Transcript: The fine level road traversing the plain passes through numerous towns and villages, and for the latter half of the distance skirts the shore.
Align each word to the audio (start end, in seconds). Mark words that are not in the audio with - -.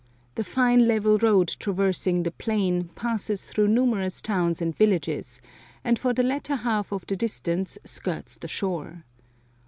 The 0.33 0.43
fine 0.43 0.87
level 0.87 1.19
road 1.19 1.47
traversing 1.59 2.23
the 2.23 2.31
plain 2.31 2.85
passes 2.95 3.45
through 3.45 3.67
numerous 3.67 4.19
towns 4.19 4.59
and 4.59 4.75
villages, 4.75 5.39
and 5.83 5.99
for 5.99 6.11
the 6.11 6.23
latter 6.23 6.55
half 6.55 6.91
of 6.91 7.05
the 7.05 7.15
distance 7.15 7.77
skirts 7.85 8.35
the 8.37 8.47
shore. 8.47 9.03